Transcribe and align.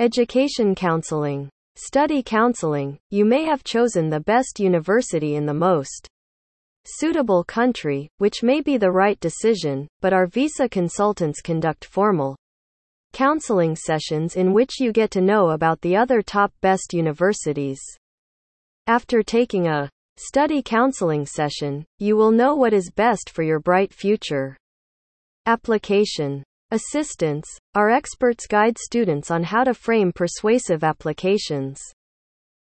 Education 0.00 0.74
counseling. 0.74 1.48
Study 1.76 2.20
counseling. 2.20 2.98
You 3.10 3.24
may 3.24 3.44
have 3.44 3.62
chosen 3.62 4.10
the 4.10 4.18
best 4.18 4.58
university 4.58 5.36
in 5.36 5.46
the 5.46 5.54
most 5.54 6.08
suitable 6.84 7.44
country, 7.44 8.08
which 8.18 8.42
may 8.42 8.60
be 8.60 8.76
the 8.76 8.90
right 8.90 9.20
decision, 9.20 9.86
but 10.00 10.12
our 10.12 10.26
visa 10.26 10.68
consultants 10.68 11.40
conduct 11.40 11.84
formal 11.84 12.34
counseling 13.12 13.76
sessions 13.76 14.34
in 14.34 14.52
which 14.52 14.80
you 14.80 14.90
get 14.90 15.12
to 15.12 15.20
know 15.20 15.50
about 15.50 15.80
the 15.80 15.94
other 15.94 16.22
top 16.22 16.52
best 16.60 16.92
universities. 16.92 17.80
After 18.88 19.22
taking 19.22 19.68
a 19.68 19.88
study 20.16 20.60
counseling 20.60 21.24
session, 21.24 21.84
you 22.00 22.16
will 22.16 22.32
know 22.32 22.56
what 22.56 22.72
is 22.72 22.90
best 22.90 23.30
for 23.30 23.44
your 23.44 23.60
bright 23.60 23.94
future. 23.94 24.56
Application 25.46 26.42
Assistance 26.74 27.46
Our 27.76 27.88
experts 27.88 28.48
guide 28.48 28.78
students 28.78 29.30
on 29.30 29.44
how 29.44 29.62
to 29.62 29.74
frame 29.74 30.10
persuasive 30.12 30.82
applications. 30.82 31.80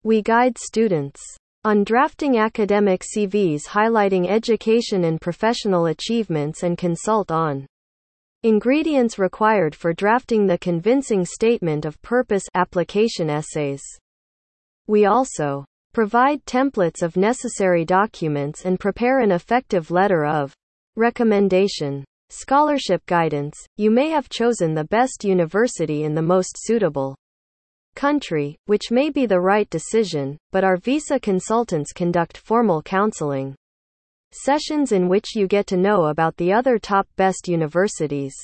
We 0.04 0.22
guide 0.22 0.60
students 0.60 1.20
on 1.64 1.84
drafting 1.84 2.38
academic 2.38 3.02
CVs 3.02 3.66
highlighting 3.66 4.30
education 4.30 5.06
and 5.06 5.20
professional 5.20 5.88
achievements 5.88 6.62
and 6.62 6.78
consult 6.78 7.32
on 7.32 7.66
ingredients 8.44 9.18
required 9.18 9.74
for 9.74 9.94
drafting 9.94 10.46
the 10.46 10.60
convincing 10.60 11.26
statement 11.26 11.84
of 11.84 12.00
purpose 12.04 12.44
application 12.54 13.32
essays. 13.32 13.82
We 14.86 15.06
also 15.06 15.66
provide 15.94 16.46
templates 16.46 17.02
of 17.02 17.18
necessary 17.18 17.84
documents 17.84 18.64
and 18.64 18.80
prepare 18.80 19.22
an 19.22 19.32
effective 19.32 19.90
letter 19.90 20.24
of 20.24 20.54
recommendation. 20.96 22.06
Scholarship 22.30 23.06
guidance 23.06 23.58
You 23.78 23.90
may 23.90 24.10
have 24.10 24.28
chosen 24.28 24.74
the 24.74 24.84
best 24.84 25.24
university 25.24 26.04
in 26.04 26.14
the 26.14 26.22
most 26.22 26.56
suitable 26.58 27.16
country, 27.96 28.58
which 28.66 28.92
may 28.92 29.10
be 29.10 29.26
the 29.26 29.40
right 29.40 29.70
decision, 29.70 30.38
but 30.52 30.64
our 30.64 30.78
visa 30.78 31.20
consultants 31.20 31.94
conduct 31.94 32.38
formal 32.38 32.82
counseling 32.82 33.56
sessions 34.34 34.92
in 34.92 35.08
which 35.08 35.36
you 35.36 35.48
get 35.48 35.68
to 35.68 35.78
know 35.78 36.06
about 36.06 36.36
the 36.38 36.52
other 36.52 36.78
top 36.78 37.08
best 37.16 37.48
universities. 37.48 38.36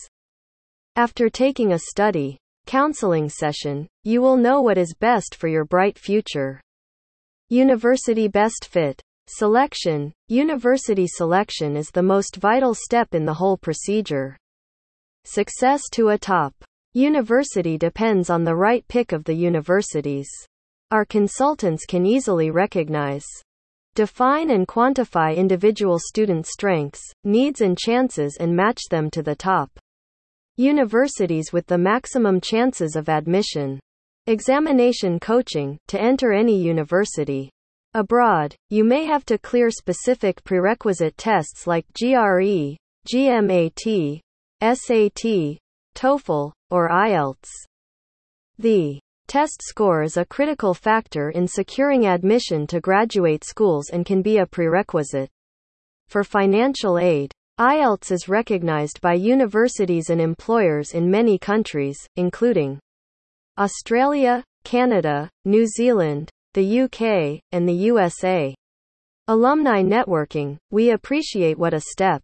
After 0.95 1.29
taking 1.29 1.73
a 1.73 1.79
study 1.79 2.37
counseling 2.65 3.27
session, 3.27 3.87
you 4.03 4.21
will 4.21 4.37
know 4.37 4.61
what 4.61 4.77
is 4.77 4.95
best 4.97 5.35
for 5.35 5.47
your 5.49 5.65
bright 5.65 5.99
future. 5.99 6.61
University 7.49 8.27
Best 8.27 8.65
Fit 8.71 9.01
Selection 9.27 10.11
University 10.27 11.07
selection 11.07 11.77
is 11.77 11.89
the 11.89 12.03
most 12.03 12.35
vital 12.35 12.75
step 12.75 13.15
in 13.15 13.23
the 13.23 13.33
whole 13.33 13.55
procedure. 13.55 14.35
Success 15.23 15.81
to 15.93 16.09
a 16.09 16.17
top 16.17 16.53
university 16.91 17.77
depends 17.77 18.29
on 18.29 18.43
the 18.43 18.53
right 18.53 18.85
pick 18.89 19.13
of 19.13 19.23
the 19.23 19.33
universities. 19.33 20.27
Our 20.91 21.05
consultants 21.05 21.85
can 21.85 22.05
easily 22.05 22.51
recognize, 22.51 23.23
define, 23.95 24.49
and 24.51 24.67
quantify 24.67 25.37
individual 25.37 25.99
student 25.99 26.45
strengths, 26.45 27.01
needs, 27.23 27.61
and 27.61 27.77
chances 27.77 28.35
and 28.41 28.53
match 28.53 28.81
them 28.91 29.09
to 29.11 29.23
the 29.23 29.35
top 29.35 29.71
universities 30.57 31.53
with 31.53 31.65
the 31.67 31.77
maximum 31.77 32.41
chances 32.41 32.97
of 32.97 33.07
admission. 33.07 33.79
Examination 34.27 35.17
coaching 35.17 35.77
to 35.87 35.99
enter 35.99 36.33
any 36.33 36.61
university. 36.61 37.49
Abroad, 37.95 38.55
you 38.71 38.83
may 38.83 39.05
have 39.05 39.23
to 39.25 39.37
clear 39.37 39.69
specific 39.69 40.43
prerequisite 40.43 41.15
tests 41.15 41.67
like 41.67 41.85
GRE, 41.93 42.75
GMAT, 43.07 44.19
SAT, 44.61 45.59
TOEFL, 45.93 46.51
or 46.71 46.89
IELTS. 46.89 47.49
The 48.57 48.99
test 49.27 49.61
score 49.61 50.01
is 50.01 50.17
a 50.17 50.25
critical 50.25 50.73
factor 50.73 51.29
in 51.29 51.47
securing 51.47 52.07
admission 52.07 52.65
to 52.67 52.81
graduate 52.81 53.43
schools 53.43 53.89
and 53.89 54.07
can 54.07 54.23
be 54.23 54.39
a 54.39 54.47
prerequisite 54.47 55.29
for 56.07 56.23
financial 56.23 56.97
aid. 56.97 57.31
IELTS 57.59 58.11
is 58.11 58.27
recognized 58.27 59.01
by 59.01 59.13
universities 59.13 60.09
and 60.09 60.19
employers 60.19 60.95
in 60.95 61.11
many 61.11 61.37
countries, 61.37 61.99
including 62.15 62.79
Australia, 63.59 64.43
Canada, 64.63 65.29
New 65.45 65.67
Zealand, 65.67 66.31
the 66.53 66.81
UK, 66.81 67.41
and 67.51 67.67
the 67.67 67.73
USA. 67.73 68.53
Alumni 69.27 69.81
networking, 69.81 70.57
we 70.71 70.91
appreciate 70.91 71.57
what 71.57 71.73
a 71.73 71.79
step 71.79 72.21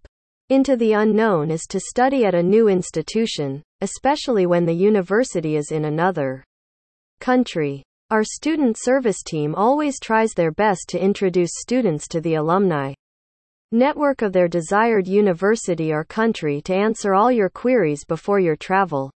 into 0.49 0.75
the 0.75 0.93
unknown 0.93 1.51
is 1.51 1.65
to 1.69 1.79
study 1.79 2.25
at 2.25 2.33
a 2.33 2.41
new 2.41 2.67
institution, 2.67 3.61
especially 3.81 4.45
when 4.45 4.65
the 4.65 4.73
university 4.73 5.55
is 5.55 5.71
in 5.71 5.85
another 5.85 6.43
country. 7.19 7.83
Our 8.09 8.23
student 8.23 8.75
service 8.79 9.21
team 9.23 9.53
always 9.53 9.99
tries 9.99 10.31
their 10.33 10.51
best 10.51 10.85
to 10.89 10.99
introduce 10.99 11.51
students 11.53 12.07
to 12.07 12.21
the 12.21 12.35
alumni 12.35 12.93
network 13.71 14.23
of 14.23 14.33
their 14.33 14.47
desired 14.47 15.07
university 15.07 15.93
or 15.93 16.03
country 16.03 16.59
to 16.61 16.73
answer 16.73 17.13
all 17.13 17.31
your 17.31 17.49
queries 17.49 18.03
before 18.03 18.39
your 18.39 18.55
travel. 18.55 19.11